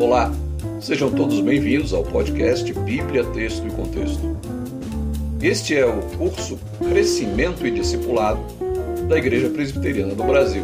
Olá, 0.00 0.30
sejam 0.80 1.12
todos 1.12 1.40
bem-vindos 1.40 1.92
ao 1.92 2.04
podcast 2.04 2.72
Bíblia, 2.72 3.24
Texto 3.32 3.66
e 3.66 3.70
Contexto. 3.72 4.38
Este 5.42 5.74
é 5.74 5.84
o 5.84 6.00
curso 6.16 6.56
Crescimento 6.88 7.66
e 7.66 7.70
Discipulado 7.72 8.40
da 9.08 9.18
Igreja 9.18 9.50
Presbiteriana 9.50 10.14
do 10.14 10.22
Brasil. 10.22 10.62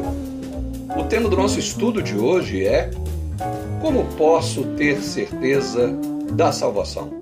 O 0.97 1.03
tema 1.09 1.29
do 1.29 1.37
nosso 1.37 1.59
estudo 1.59 2.01
de 2.01 2.17
hoje 2.17 2.65
é 2.65 2.93
Como 3.81 4.07
posso 4.17 4.63
ter 4.77 5.03
certeza 5.03 5.89
da 6.33 6.53
salvação? 6.53 7.21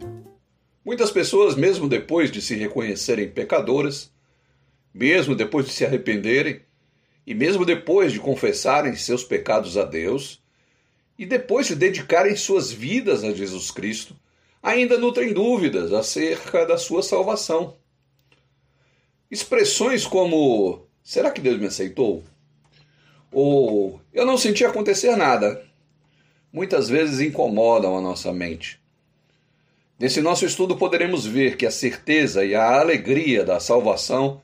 Muitas 0.84 1.10
pessoas, 1.10 1.56
mesmo 1.56 1.88
depois 1.88 2.30
de 2.30 2.42
se 2.42 2.54
reconhecerem 2.54 3.30
pecadoras, 3.30 4.12
mesmo 4.92 5.34
depois 5.34 5.64
de 5.64 5.72
se 5.72 5.82
arrependerem, 5.82 6.60
e 7.26 7.32
mesmo 7.32 7.64
depois 7.64 8.12
de 8.12 8.20
confessarem 8.20 8.94
seus 8.96 9.24
pecados 9.24 9.78
a 9.78 9.84
Deus, 9.84 10.41
e 11.22 11.24
depois 11.24 11.68
de 11.68 11.76
dedicarem 11.76 12.34
suas 12.34 12.72
vidas 12.72 13.22
a 13.22 13.32
Jesus 13.32 13.70
Cristo, 13.70 14.16
ainda 14.60 14.98
nutrem 14.98 15.32
dúvidas 15.32 15.92
acerca 15.92 16.66
da 16.66 16.76
sua 16.76 17.00
salvação. 17.00 17.76
Expressões 19.30 20.04
como: 20.04 20.84
será 21.00 21.30
que 21.30 21.40
Deus 21.40 21.60
me 21.60 21.66
aceitou? 21.66 22.24
Ou 23.30 24.00
eu 24.12 24.26
não 24.26 24.36
senti 24.36 24.64
acontecer 24.64 25.14
nada, 25.14 25.64
muitas 26.52 26.88
vezes 26.88 27.20
incomodam 27.20 27.96
a 27.96 28.00
nossa 28.00 28.32
mente. 28.32 28.80
Nesse 30.00 30.20
nosso 30.20 30.44
estudo 30.44 30.76
poderemos 30.76 31.24
ver 31.24 31.56
que 31.56 31.66
a 31.66 31.70
certeza 31.70 32.44
e 32.44 32.52
a 32.52 32.80
alegria 32.80 33.44
da 33.44 33.60
salvação 33.60 34.42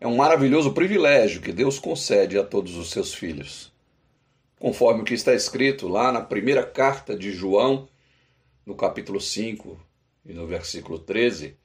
é 0.00 0.06
um 0.06 0.14
maravilhoso 0.14 0.72
privilégio 0.72 1.42
que 1.42 1.50
Deus 1.52 1.76
concede 1.76 2.38
a 2.38 2.44
todos 2.44 2.76
os 2.76 2.88
seus 2.88 3.12
filhos. 3.12 3.76
Conforme 4.58 5.02
o 5.02 5.04
que 5.04 5.14
está 5.14 5.34
escrito 5.34 5.86
lá 5.86 6.10
na 6.10 6.20
primeira 6.20 6.64
carta 6.64 7.16
de 7.16 7.30
João, 7.32 7.88
no 8.66 8.74
capítulo 8.74 9.20
5 9.20 9.78
e 10.26 10.32
no 10.32 10.46
versículo 10.46 10.98
13, 10.98 11.56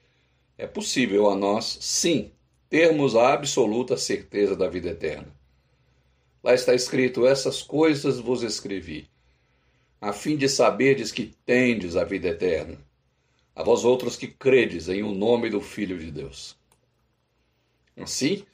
é 0.58 0.68
possível 0.68 1.30
a 1.30 1.36
nós, 1.36 1.78
sim, 1.82 2.32
termos 2.70 3.16
a 3.16 3.34
absoluta 3.34 3.98
certeza 3.98 4.56
da 4.56 4.70
vida 4.70 4.90
eterna. 4.90 5.28
Lá 6.44 6.54
está 6.54 6.76
escrito: 6.76 7.26
Essas 7.26 7.64
coisas 7.64 8.20
vos 8.20 8.44
escrevi, 8.44 9.10
a 10.00 10.14
fim 10.14 10.38
de 10.38 10.48
saberdes 10.48 11.12
que 11.12 11.34
tendes 11.46 11.96
a 11.96 12.04
vida 12.04 12.28
eterna, 12.28 12.78
a 13.56 13.64
vós 13.64 13.84
outros 13.84 14.16
que 14.16 14.28
credes 14.28 14.88
em 14.88 15.02
o 15.02 15.14
nome 15.14 15.50
do 15.50 15.62
Filho 15.62 15.98
de 15.98 16.12
Deus. 16.12 16.56
Assim, 17.98 18.46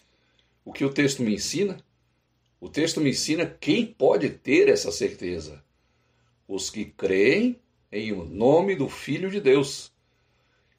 o 0.64 0.72
que 0.72 0.86
o 0.86 0.94
texto 0.94 1.24
me 1.24 1.34
ensina? 1.34 1.78
O 2.62 2.68
texto 2.68 3.00
me 3.00 3.12
ensina 3.12 3.46
quem 3.46 3.86
pode 3.86 4.30
ter 4.30 4.68
essa 4.68 4.92
certeza. 4.92 5.64
Os 6.48 6.70
que 6.70 6.86
creem 6.86 7.60
em 7.92 8.12
o 8.12 8.26
nome 8.26 8.76
do 8.76 8.90
Filho 8.90 9.30
de 9.32 9.40
Deus. 9.40 9.92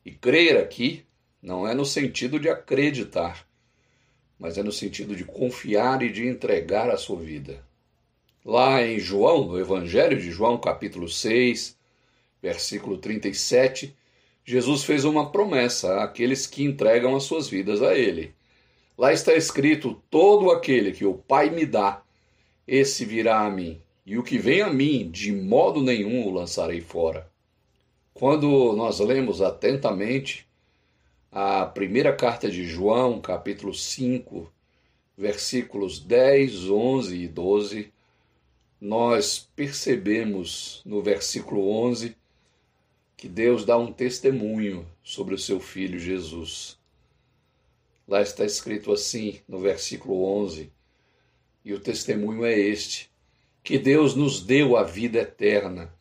E 0.04 0.10
crer 0.10 0.58
aqui 0.58 1.04
não 1.42 1.66
é 1.66 1.74
no 1.74 1.84
sentido 1.84 2.38
de 2.38 2.48
acreditar, 2.48 3.46
mas 4.38 4.58
é 4.58 4.62
no 4.62 4.72
sentido 4.72 5.16
de 5.16 5.24
confiar 5.24 6.02
e 6.02 6.12
de 6.12 6.26
entregar 6.26 6.90
a 6.90 6.96
sua 6.96 7.20
vida. 7.20 7.64
Lá 8.44 8.82
em 8.82 8.98
João, 8.98 9.46
no 9.46 9.58
Evangelho 9.58 10.20
de 10.20 10.30
João, 10.30 10.58
capítulo 10.58 11.08
6, 11.08 11.76
versículo 12.42 12.98
37, 12.98 13.94
Jesus 14.44 14.84
fez 14.84 15.04
uma 15.04 15.30
promessa 15.30 16.02
àqueles 16.02 16.46
que 16.46 16.62
entregam 16.62 17.14
as 17.14 17.24
suas 17.24 17.48
vidas 17.48 17.82
a 17.82 17.94
Ele. 17.94 18.34
Lá 19.00 19.14
está 19.14 19.32
escrito: 19.32 19.94
Todo 20.10 20.50
aquele 20.50 20.92
que 20.92 21.06
o 21.06 21.14
Pai 21.14 21.48
me 21.48 21.64
dá, 21.64 22.02
esse 22.68 23.02
virá 23.02 23.46
a 23.46 23.50
mim, 23.50 23.80
e 24.04 24.18
o 24.18 24.22
que 24.22 24.36
vem 24.36 24.60
a 24.60 24.70
mim, 24.70 25.10
de 25.10 25.32
modo 25.32 25.80
nenhum 25.80 26.26
o 26.26 26.30
lançarei 26.30 26.82
fora. 26.82 27.26
Quando 28.12 28.74
nós 28.74 29.00
lemos 29.00 29.40
atentamente 29.40 30.46
a 31.32 31.64
primeira 31.64 32.14
carta 32.14 32.50
de 32.50 32.66
João, 32.66 33.22
capítulo 33.22 33.72
5, 33.72 34.52
versículos 35.16 35.98
10, 35.98 36.68
11 36.68 37.16
e 37.16 37.26
12, 37.26 37.90
nós 38.78 39.48
percebemos 39.56 40.82
no 40.84 41.00
versículo 41.00 41.70
11 41.70 42.14
que 43.16 43.30
Deus 43.30 43.64
dá 43.64 43.78
um 43.78 43.94
testemunho 43.94 44.86
sobre 45.02 45.34
o 45.34 45.38
seu 45.38 45.58
filho 45.58 45.98
Jesus. 45.98 46.78
Lá 48.10 48.20
está 48.20 48.44
escrito 48.44 48.92
assim 48.92 49.38
no 49.46 49.60
versículo 49.60 50.24
11: 50.24 50.72
E 51.64 51.72
o 51.72 51.78
testemunho 51.78 52.44
é 52.44 52.58
este: 52.58 53.08
que 53.62 53.78
Deus 53.78 54.16
nos 54.16 54.42
deu 54.42 54.76
a 54.76 54.82
vida 54.82 55.20
eterna, 55.20 55.94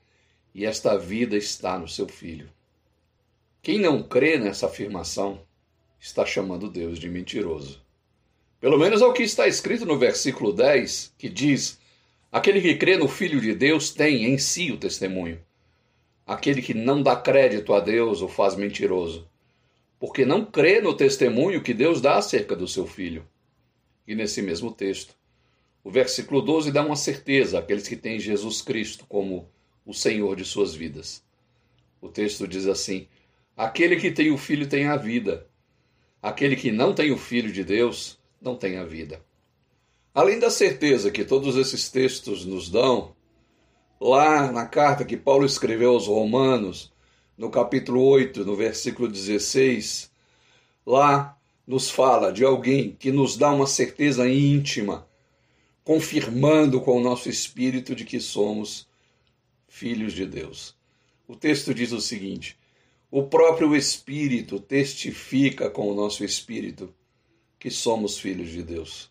e 0.52 0.66
esta 0.66 0.98
vida 0.98 1.38
está 1.38 1.78
no 1.78 1.88
seu 1.88 2.08
Filho. 2.08 2.50
Quem 3.62 3.78
não 3.78 4.02
crê 4.02 4.40
nessa 4.40 4.66
afirmação 4.66 5.46
está 6.00 6.26
chamando 6.26 6.68
Deus 6.68 6.98
de 6.98 7.08
mentiroso. 7.08 7.80
Pelo 8.60 8.80
menos 8.80 9.04
é 9.04 9.06
o 9.06 9.14
que 9.14 9.22
está 9.22 9.48
escrito 9.48 9.86
no 9.86 9.96
versículo 9.96 10.52
10, 10.52 11.14
que 11.16 11.30
diz: 11.30 11.80
Aquele 12.32 12.60
que 12.60 12.74
crê 12.74 12.98
no 12.98 13.08
Filho 13.08 13.40
de 13.40 13.54
Deus 13.54 13.92
tem 13.92 14.26
em 14.26 14.40
si 14.40 14.72
o 14.72 14.78
testemunho. 14.78 15.40
Aquele 16.26 16.64
que 16.64 16.74
não 16.74 17.04
dá 17.04 17.16
crédito 17.16 17.72
a 17.72 17.80
Deus 17.80 18.24
o 18.24 18.28
faz 18.28 18.56
mentiroso, 18.56 19.29
porque 20.00 20.26
não 20.26 20.46
crê 20.46 20.80
no 20.80 20.96
testemunho 20.96 21.62
que 21.62 21.74
Deus 21.74 22.00
dá 22.00 22.18
acerca 22.18 22.56
do 22.56 22.68
seu 22.68 22.88
filho. 22.88 23.28
E 24.08 24.16
nesse 24.16 24.42
mesmo 24.42 24.72
texto, 24.72 25.14
o 25.84 25.92
versículo 25.92 26.42
12 26.42 26.72
dá 26.72 26.84
uma 26.84 26.96
certeza 26.96 27.60
àqueles 27.60 27.88
que 27.88 27.98
têm 27.98 28.20
Jesus 28.20 28.62
Cristo 28.62 29.06
como 29.08 29.50
o 29.86 29.94
Senhor 29.94 30.36
de 30.36 30.46
suas 30.46 30.74
vidas. 30.74 31.24
O 32.02 32.08
texto 32.08 32.48
diz 32.48 32.66
assim: 32.66 33.08
Aquele 33.58 33.98
que 33.98 34.10
tem 34.10 34.32
o 34.32 34.38
filho 34.38 34.68
tem 34.68 34.88
a 34.88 34.96
vida, 34.96 35.48
aquele 36.22 36.56
que 36.56 36.72
não 36.72 36.94
tem 36.94 37.12
o 37.12 37.18
filho 37.18 37.52
de 37.52 37.64
Deus 37.64 38.18
não 38.42 38.56
tem 38.56 38.78
a 38.78 38.86
vida. 38.86 39.22
Além 40.14 40.40
da 40.40 40.50
certeza 40.50 41.12
que 41.12 41.26
todos 41.26 41.56
esses 41.56 41.90
textos 41.90 42.46
nos 42.46 42.70
dão, 42.70 43.16
lá 44.00 44.52
na 44.52 44.66
carta 44.66 45.06
que 45.06 45.18
Paulo 45.18 45.46
escreveu 45.46 45.92
aos 45.92 46.08
Romanos, 46.08 46.92
no 47.40 47.50
capítulo 47.50 48.04
8, 48.04 48.44
no 48.44 48.54
versículo 48.54 49.08
16, 49.08 50.12
lá 50.86 51.38
nos 51.66 51.90
fala 51.90 52.34
de 52.34 52.44
alguém 52.44 52.92
que 53.00 53.14
nos 53.14 53.38
dá 53.38 53.50
uma 53.50 53.66
certeza 53.66 54.30
íntima, 54.30 55.08
confirmando 55.82 56.82
com 56.82 56.98
o 56.98 57.00
nosso 57.00 57.30
espírito 57.30 57.96
de 57.96 58.04
que 58.04 58.20
somos 58.20 58.86
filhos 59.70 60.12
de 60.12 60.26
Deus. 60.26 60.76
O 61.26 61.34
texto 61.34 61.74
diz 61.74 61.94
o 61.94 62.02
seguinte: 62.02 62.58
o 63.10 63.24
próprio 63.24 63.74
Espírito 63.74 64.60
testifica 64.60 65.70
com 65.70 65.90
o 65.90 65.96
nosso 65.96 66.26
espírito 66.26 66.94
que 67.58 67.72
somos 67.72 68.20
filhos 68.20 68.50
de 68.50 68.64
Deus. 68.64 69.10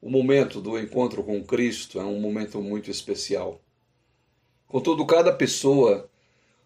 O 0.00 0.08
momento 0.08 0.60
do 0.60 0.78
encontro 0.78 1.24
com 1.24 1.42
Cristo 1.42 1.98
é 1.98 2.04
um 2.04 2.20
momento 2.20 2.62
muito 2.62 2.92
especial. 2.92 3.60
Contudo, 4.68 5.04
cada 5.04 5.32
pessoa 5.32 6.09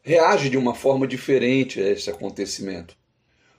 reage 0.05 0.51
de 0.51 0.59
uma 0.59 0.75
forma 0.75 1.07
diferente 1.07 1.81
a 1.81 1.89
esse 1.89 2.11
acontecimento. 2.11 2.95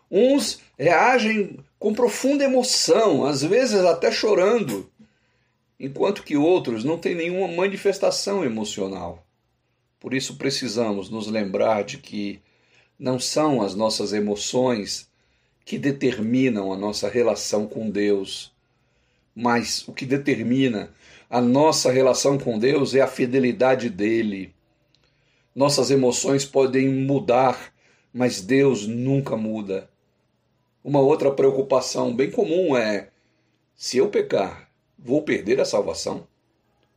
Uns 0.09 0.61
reagem 0.77 1.57
com 1.79 1.91
profunda 1.91 2.43
emoção, 2.43 3.25
às 3.25 3.41
vezes 3.41 3.83
até 3.83 4.11
chorando, 4.11 4.89
enquanto 5.79 6.23
que 6.23 6.37
outros 6.37 6.83
não 6.83 6.99
têm 6.99 7.15
nenhuma 7.15 7.47
manifestação 7.47 8.45
emocional. 8.45 9.25
Por 9.99 10.13
isso 10.13 10.37
precisamos 10.37 11.09
nos 11.09 11.25
lembrar 11.27 11.83
de 11.83 11.97
que 11.97 12.39
não 12.97 13.19
são 13.19 13.63
as 13.63 13.73
nossas 13.73 14.13
emoções 14.13 15.09
que 15.65 15.79
determinam 15.79 16.71
a 16.71 16.77
nossa 16.77 17.09
relação 17.09 17.65
com 17.65 17.89
Deus, 17.89 18.53
mas 19.35 19.85
o 19.87 19.93
que 19.93 20.05
determina 20.05 20.93
a 21.27 21.41
nossa 21.41 21.91
relação 21.91 22.37
com 22.37 22.59
Deus 22.59 22.93
é 22.93 23.01
a 23.01 23.07
fidelidade 23.07 23.89
dele 23.89 24.53
nossas 25.55 25.89
emoções 25.89 26.43
podem 26.43 26.89
mudar, 26.89 27.73
mas 28.13 28.41
Deus 28.41 28.85
nunca 28.85 29.37
muda. 29.37 29.89
Uma 30.83 30.99
outra 30.99 31.31
preocupação 31.31 32.13
bem 32.13 32.29
comum 32.29 32.75
é: 32.75 33.09
se 33.75 33.97
eu 33.97 34.09
pecar, 34.09 34.69
vou 34.99 35.23
perder 35.23 35.61
a 35.61 35.65
salvação? 35.65 36.27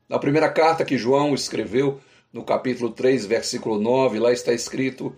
Na 0.08 0.18
primeira 0.18 0.50
carta 0.50 0.84
que 0.84 0.98
João 0.98 1.34
escreveu, 1.34 2.00
no 2.32 2.44
capítulo 2.44 2.90
3, 2.90 3.26
versículo 3.26 3.78
9, 3.78 4.18
lá 4.18 4.32
está 4.32 4.52
escrito: 4.52 5.14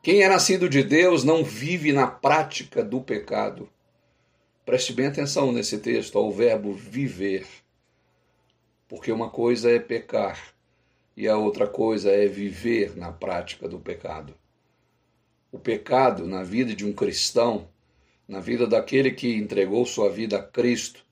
Quem 0.00 0.22
é 0.22 0.28
nascido 0.28 0.68
de 0.68 0.84
Deus 0.84 1.24
não 1.24 1.42
vive 1.42 1.92
na 1.92 2.06
prática 2.06 2.84
do 2.84 3.00
pecado. 3.00 3.68
Preste 4.64 4.92
bem 4.92 5.06
atenção 5.06 5.50
nesse 5.50 5.78
texto 5.78 6.16
ao 6.16 6.30
verbo 6.30 6.74
viver. 6.74 7.46
Porque 8.86 9.10
uma 9.10 9.30
coisa 9.30 9.70
é 9.70 9.78
pecar 9.78 10.54
e 11.18 11.26
a 11.26 11.36
outra 11.36 11.66
coisa 11.66 12.12
é 12.12 12.28
viver 12.28 12.96
na 12.96 13.10
prática 13.10 13.68
do 13.68 13.80
pecado. 13.80 14.36
O 15.50 15.58
pecado 15.58 16.24
na 16.28 16.44
vida 16.44 16.72
de 16.76 16.86
um 16.86 16.92
cristão, 16.92 17.68
na 18.28 18.38
vida 18.38 18.68
daquele 18.68 19.10
que 19.10 19.34
entregou 19.34 19.84
sua 19.84 20.08
vida 20.08 20.38
a 20.38 20.42
Cristo, 20.44 21.04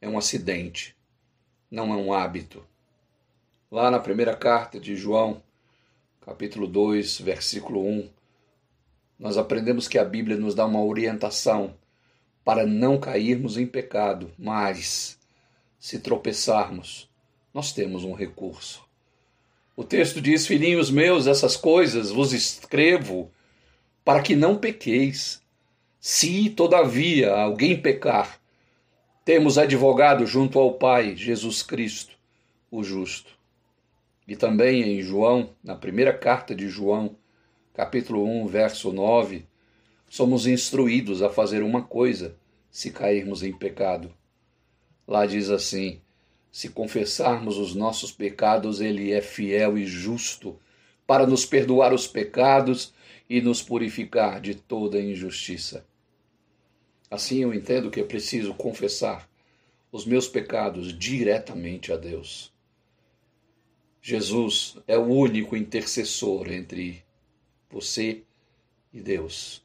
é 0.00 0.08
um 0.08 0.18
acidente, 0.18 0.96
não 1.70 1.94
é 1.94 1.96
um 1.96 2.12
hábito. 2.12 2.66
Lá 3.70 3.92
na 3.92 4.00
primeira 4.00 4.34
carta 4.34 4.80
de 4.80 4.96
João, 4.96 5.40
capítulo 6.20 6.66
2, 6.66 7.20
versículo 7.20 7.86
1, 7.86 8.10
nós 9.20 9.38
aprendemos 9.38 9.86
que 9.86 9.98
a 9.98 10.04
Bíblia 10.04 10.36
nos 10.36 10.52
dá 10.52 10.66
uma 10.66 10.82
orientação 10.82 11.76
para 12.44 12.66
não 12.66 12.98
cairmos 12.98 13.56
em 13.56 13.68
pecado, 13.68 14.32
mas 14.36 15.16
se 15.78 16.00
tropeçarmos, 16.00 17.08
nós 17.54 17.72
temos 17.72 18.02
um 18.02 18.14
recurso. 18.14 18.87
O 19.78 19.84
texto 19.84 20.20
diz: 20.20 20.44
Filhinhos 20.44 20.90
meus, 20.90 21.28
essas 21.28 21.56
coisas 21.56 22.10
vos 22.10 22.32
escrevo 22.32 23.30
para 24.04 24.20
que 24.20 24.34
não 24.34 24.58
pequeis. 24.58 25.40
Se, 26.00 26.50
todavia, 26.50 27.32
alguém 27.32 27.80
pecar, 27.80 28.40
temos 29.24 29.56
advogado 29.56 30.26
junto 30.26 30.58
ao 30.58 30.74
Pai, 30.74 31.14
Jesus 31.14 31.62
Cristo, 31.62 32.18
o 32.72 32.82
justo. 32.82 33.30
E 34.26 34.34
também 34.34 34.82
em 34.82 35.00
João, 35.00 35.50
na 35.62 35.76
primeira 35.76 36.12
carta 36.12 36.56
de 36.56 36.68
João, 36.68 37.14
capítulo 37.72 38.24
1, 38.24 38.48
verso 38.48 38.92
9, 38.92 39.46
somos 40.08 40.48
instruídos 40.48 41.22
a 41.22 41.30
fazer 41.30 41.62
uma 41.62 41.82
coisa 41.82 42.34
se 42.68 42.90
cairmos 42.90 43.44
em 43.44 43.52
pecado. 43.52 44.12
Lá 45.06 45.24
diz 45.24 45.48
assim: 45.50 46.00
se 46.58 46.70
confessarmos 46.70 47.56
os 47.56 47.72
nossos 47.72 48.10
pecados, 48.10 48.80
Ele 48.80 49.12
é 49.12 49.22
fiel 49.22 49.78
e 49.78 49.86
justo 49.86 50.58
para 51.06 51.24
nos 51.24 51.46
perdoar 51.46 51.94
os 51.94 52.08
pecados 52.08 52.92
e 53.30 53.40
nos 53.40 53.62
purificar 53.62 54.40
de 54.40 54.56
toda 54.56 55.00
injustiça. 55.00 55.86
Assim 57.08 57.44
eu 57.44 57.54
entendo 57.54 57.92
que 57.92 58.00
é 58.00 58.02
preciso 58.02 58.54
confessar 58.54 59.30
os 59.92 60.04
meus 60.04 60.26
pecados 60.26 60.92
diretamente 60.98 61.92
a 61.92 61.96
Deus. 61.96 62.52
Jesus 64.02 64.78
é 64.88 64.98
o 64.98 65.04
único 65.04 65.56
intercessor 65.56 66.50
entre 66.50 67.04
você 67.70 68.22
e 68.92 69.00
Deus. 69.00 69.62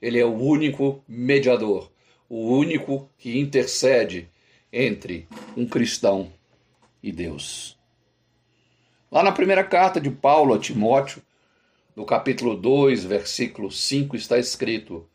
Ele 0.00 0.20
é 0.20 0.24
o 0.24 0.32
único 0.32 1.02
mediador, 1.08 1.90
o 2.28 2.54
único 2.54 3.10
que 3.18 3.36
intercede 3.36 4.28
entre 4.74 5.28
um 5.56 5.64
cristão 5.64 6.32
e 7.00 7.12
Deus. 7.12 7.78
Lá 9.10 9.22
na 9.22 9.30
primeira 9.30 9.62
carta 9.62 10.00
de 10.00 10.10
Paulo 10.10 10.52
a 10.52 10.58
Timóteo, 10.58 11.22
no 11.94 12.04
capítulo 12.04 12.56
2, 12.56 13.04
versículo 13.04 13.70
5, 13.70 14.16
está 14.16 14.36
escrito: 14.36 15.08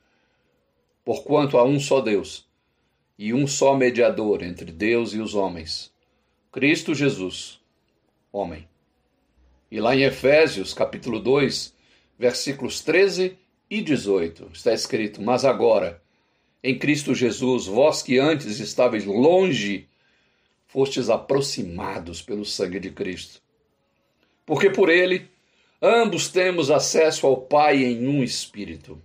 Porquanto 1.03 1.57
há 1.57 1.65
um 1.65 1.77
só 1.77 1.99
Deus 1.99 2.47
e 3.17 3.33
um 3.33 3.45
só 3.45 3.75
mediador 3.75 4.41
entre 4.41 4.71
Deus 4.71 5.13
e 5.13 5.19
os 5.19 5.35
homens, 5.35 5.91
Cristo 6.53 6.95
Jesus, 6.95 7.59
homem. 8.31 8.65
E 9.69 9.81
lá 9.81 9.93
em 9.93 10.03
Efésios, 10.03 10.73
capítulo 10.73 11.19
2, 11.19 11.75
versículos 12.17 12.79
13 12.79 13.37
e 13.69 13.81
18, 13.81 14.51
está 14.53 14.73
escrito: 14.73 15.21
Mas 15.21 15.43
agora, 15.43 16.01
em 16.63 16.77
Cristo 16.77 17.15
Jesus, 17.15 17.65
vós 17.65 18.01
que 18.01 18.17
antes 18.17 18.59
estáveis 18.59 19.05
longe, 19.05 19.87
fostes 20.67 21.09
aproximados 21.09 22.21
pelo 22.21 22.45
sangue 22.45 22.79
de 22.79 22.91
Cristo. 22.91 23.41
Porque 24.45 24.69
por 24.69 24.89
ele 24.89 25.29
ambos 25.81 26.27
temos 26.27 26.69
acesso 26.69 27.25
ao 27.25 27.37
Pai 27.37 27.83
em 27.83 28.07
um 28.07 28.23
espírito. 28.23 29.01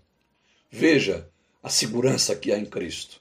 Veja 0.70 1.28
a 1.62 1.68
segurança 1.68 2.34
que 2.34 2.52
há 2.52 2.58
em 2.58 2.66
Cristo. 2.66 3.20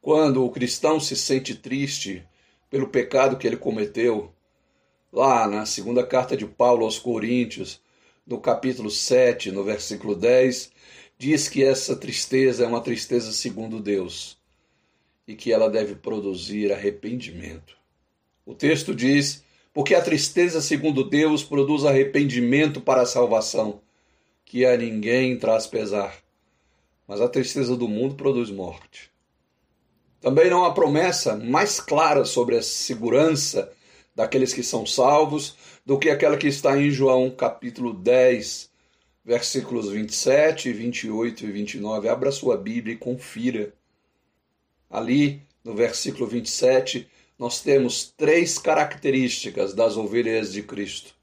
Quando 0.00 0.44
o 0.44 0.50
cristão 0.50 0.98
se 0.98 1.14
sente 1.14 1.54
triste 1.54 2.26
pelo 2.70 2.88
pecado 2.88 3.36
que 3.36 3.46
ele 3.46 3.56
cometeu, 3.56 4.32
lá 5.12 5.46
na 5.46 5.66
segunda 5.66 6.06
carta 6.06 6.36
de 6.36 6.46
Paulo 6.46 6.84
aos 6.84 6.98
Coríntios, 6.98 7.80
no 8.26 8.40
capítulo 8.40 8.90
7, 8.90 9.50
no 9.50 9.62
versículo 9.62 10.14
10, 10.14 10.72
diz 11.20 11.46
que 11.46 11.62
essa 11.62 11.94
tristeza 11.94 12.64
é 12.64 12.66
uma 12.66 12.80
tristeza 12.80 13.30
segundo 13.30 13.78
Deus 13.78 14.38
e 15.28 15.36
que 15.36 15.52
ela 15.52 15.68
deve 15.68 15.94
produzir 15.94 16.72
arrependimento. 16.72 17.76
O 18.44 18.54
texto 18.54 18.94
diz: 18.94 19.44
porque 19.72 19.94
a 19.94 20.00
tristeza 20.00 20.62
segundo 20.62 21.04
Deus 21.04 21.44
produz 21.44 21.84
arrependimento 21.84 22.80
para 22.80 23.02
a 23.02 23.06
salvação, 23.06 23.82
que 24.44 24.64
a 24.64 24.74
ninguém 24.76 25.38
traz 25.38 25.66
pesar 25.66 26.20
mas 27.10 27.20
a 27.20 27.28
tristeza 27.28 27.76
do 27.76 27.88
mundo 27.88 28.14
produz 28.14 28.50
morte. 28.52 29.10
Também 30.20 30.48
não 30.48 30.64
há 30.64 30.72
promessa 30.72 31.34
mais 31.34 31.80
clara 31.80 32.24
sobre 32.24 32.56
a 32.56 32.62
segurança 32.62 33.72
daqueles 34.14 34.52
que 34.52 34.62
são 34.62 34.86
salvos 34.86 35.56
do 35.84 35.98
que 35.98 36.08
aquela 36.08 36.36
que 36.36 36.46
está 36.46 36.80
em 36.80 36.88
João 36.88 37.28
capítulo 37.28 37.92
10, 37.92 38.69
versículos 39.24 39.88
27, 39.88 40.72
28 40.72 41.46
e 41.46 41.52
29. 41.52 42.08
Abra 42.08 42.32
sua 42.32 42.56
Bíblia 42.56 42.94
e 42.94 42.98
confira. 42.98 43.74
Ali, 44.88 45.42
no 45.62 45.74
versículo 45.74 46.26
27, 46.26 47.08
nós 47.38 47.60
temos 47.60 48.12
três 48.16 48.58
características 48.58 49.72
das 49.72 49.96
ovelhas 49.96 50.52
de 50.52 50.62
Cristo. 50.62 51.14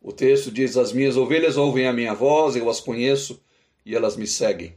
O 0.00 0.12
texto 0.12 0.50
diz: 0.50 0.76
As 0.76 0.92
minhas 0.92 1.16
ovelhas 1.16 1.56
ouvem 1.56 1.86
a 1.86 1.92
minha 1.92 2.14
voz, 2.14 2.56
eu 2.56 2.68
as 2.68 2.80
conheço 2.80 3.40
e 3.84 3.94
elas 3.94 4.16
me 4.16 4.26
seguem. 4.26 4.74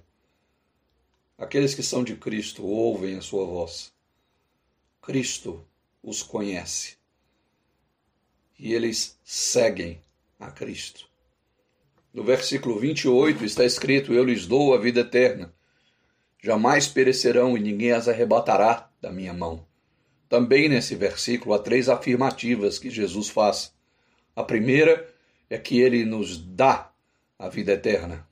Aqueles 1.37 1.73
que 1.73 1.83
são 1.83 2.03
de 2.03 2.15
Cristo 2.15 2.65
ouvem 2.65 3.15
a 3.15 3.21
sua 3.21 3.45
voz. 3.45 3.91
Cristo 5.01 5.65
os 6.03 6.21
conhece. 6.21 6.97
E 8.57 8.73
eles 8.73 9.17
seguem 9.23 10.01
a 10.39 10.51
Cristo. 10.51 11.08
No 12.13 12.23
versículo 12.23 12.79
28 12.79 13.45
está 13.45 13.63
escrito: 13.63 14.13
Eu 14.13 14.23
lhes 14.23 14.45
dou 14.47 14.73
a 14.73 14.77
vida 14.77 15.01
eterna. 15.01 15.53
Jamais 16.41 16.87
perecerão 16.87 17.57
e 17.57 17.61
ninguém 17.61 17.91
as 17.91 18.07
arrebatará 18.07 18.89
da 19.01 19.11
minha 19.11 19.33
mão. 19.33 19.65
Também 20.27 20.69
nesse 20.69 20.95
versículo 20.95 21.53
há 21.53 21.59
três 21.59 21.89
afirmativas 21.89 22.79
que 22.79 22.89
Jesus 22.89 23.29
faz. 23.29 23.73
A 24.35 24.43
primeira 24.43 25.07
é 25.49 25.57
que 25.57 25.79
ele 25.79 26.05
nos 26.05 26.37
dá 26.37 26.91
a 27.37 27.49
vida 27.49 27.73
eterna. 27.73 28.27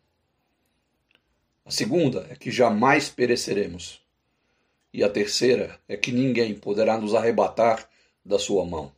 A 1.65 1.71
segunda 1.71 2.25
é 2.29 2.35
que 2.35 2.49
jamais 2.49 3.09
pereceremos. 3.09 4.01
E 4.93 5.03
a 5.03 5.09
terceira 5.09 5.79
é 5.87 5.97
que 5.97 6.11
ninguém 6.11 6.55
poderá 6.55 6.97
nos 6.97 7.13
arrebatar 7.13 7.89
da 8.23 8.39
sua 8.39 8.65
mão. 8.65 8.91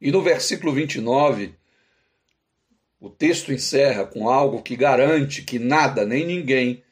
E 0.00 0.10
no 0.10 0.22
versículo 0.22 0.72
29, 0.72 1.54
o 3.02 3.10
texto 3.10 3.52
encerra 3.52 4.06
com 4.06 4.28
algo 4.28 4.62
que 4.62 4.76
garante 4.76 5.42
que 5.42 5.58
nada 5.58 6.06
nem 6.06 6.24
ninguém 6.24 6.84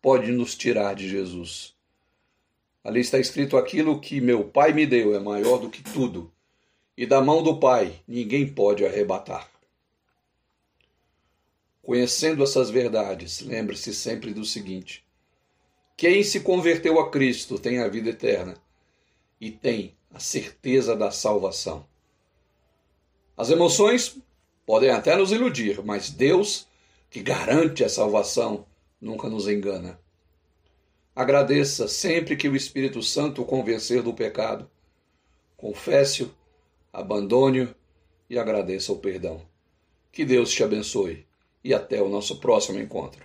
pode 0.00 0.32
nos 0.32 0.56
tirar 0.56 0.94
de 0.94 1.06
Jesus. 1.06 1.74
Ali 2.82 3.00
está 3.00 3.18
escrito: 3.18 3.58
aquilo 3.58 4.00
que 4.00 4.22
meu 4.22 4.44
Pai 4.44 4.72
me 4.72 4.86
deu 4.86 5.14
é 5.14 5.20
maior 5.20 5.58
do 5.58 5.68
que 5.68 5.82
tudo, 5.82 6.32
e 6.96 7.04
da 7.04 7.20
mão 7.20 7.42
do 7.42 7.60
Pai 7.60 8.00
ninguém 8.08 8.50
pode 8.50 8.86
arrebatar. 8.86 9.50
Conhecendo 11.82 12.42
essas 12.42 12.70
verdades, 12.70 13.42
lembre-se 13.42 13.92
sempre 13.92 14.32
do 14.32 14.46
seguinte: 14.46 15.04
quem 15.94 16.24
se 16.24 16.40
converteu 16.40 16.98
a 16.98 17.10
Cristo 17.10 17.58
tem 17.58 17.80
a 17.80 17.88
vida 17.88 18.08
eterna 18.08 18.56
e 19.38 19.50
tem 19.50 19.94
a 20.10 20.18
certeza 20.18 20.96
da 20.96 21.10
salvação. 21.10 21.86
As 23.36 23.50
emoções 23.50 24.16
podem 24.66 24.90
até 24.90 25.16
nos 25.16 25.32
iludir, 25.32 25.82
mas 25.84 26.10
Deus, 26.10 26.66
que 27.10 27.20
garante 27.20 27.84
a 27.84 27.88
salvação, 27.88 28.66
nunca 29.00 29.28
nos 29.28 29.46
engana. 29.46 29.98
Agradeça 31.14 31.86
sempre 31.86 32.36
que 32.36 32.48
o 32.48 32.56
Espírito 32.56 33.02
Santo 33.02 33.42
o 33.42 33.46
convencer 33.46 34.02
do 34.02 34.12
pecado. 34.12 34.68
Confesse-o, 35.56 36.30
abandone-o 36.92 37.72
e 38.28 38.38
agradeça 38.38 38.92
o 38.92 38.98
perdão. 38.98 39.40
Que 40.10 40.24
Deus 40.24 40.50
te 40.50 40.64
abençoe 40.64 41.24
e 41.62 41.72
até 41.72 42.02
o 42.02 42.08
nosso 42.08 42.40
próximo 42.40 42.80
encontro. 42.80 43.24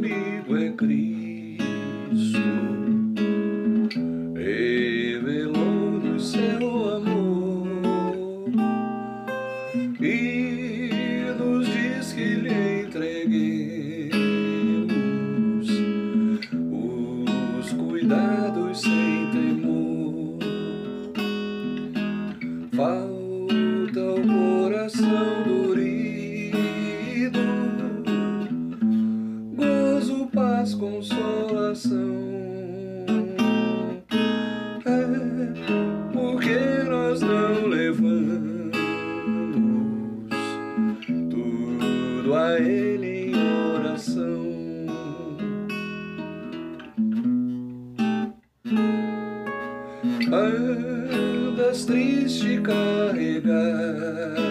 Quando 0.00 0.06
um 0.06 0.08
bondoso 0.08 0.54
amigo 0.54 0.56
é 0.56 0.72
Cristo. 0.72 1.09
Ele 42.60 43.32
em 43.32 43.74
oração. 43.74 44.50
Andas 50.32 51.84
triste 51.86 52.60
carregar 52.60 54.49